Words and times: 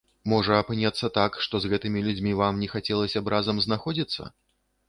Можа 0.31 0.53
апынецца 0.61 1.09
так, 1.17 1.37
што 1.47 1.55
з 1.65 1.69
гэтымі 1.73 2.03
людзьмі 2.07 2.33
вам 2.41 2.53
не 2.65 2.71
хацелася 2.75 3.19
б 3.27 3.35
разам 3.35 3.63
знаходзіцца? 3.67 4.21